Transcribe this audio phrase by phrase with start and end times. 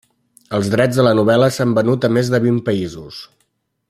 [0.59, 3.21] Els drets de la novel·la s'han venut en més de vint països.